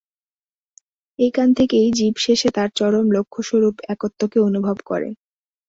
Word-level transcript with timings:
এইখান 1.19 1.49
থেকেই 1.53 1.87
জীব 1.91 2.15
শেষে 2.17 2.49
তার 2.51 2.69
চরম 2.75 3.05
লক্ষ্যস্বরূপ 3.11 3.75
একত্বকে 3.89 4.37
অনুভব 4.47 4.77
করে। 4.85 5.09